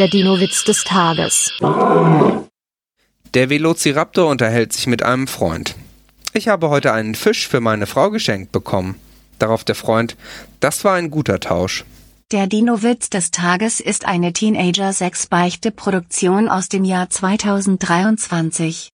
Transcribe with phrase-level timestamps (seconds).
[0.00, 1.52] Der Dino-Witz des Tages.
[3.32, 5.76] Der Velociraptor unterhält sich mit einem Freund.
[6.32, 8.96] Ich habe heute einen Fisch für meine Frau geschenkt bekommen.
[9.38, 10.16] Darauf der Freund,
[10.58, 11.84] das war ein guter Tausch.
[12.32, 18.82] Der Dino-Witz des Tages ist eine Teenager-6-Beichte-Produktion aus dem Jahr 2023.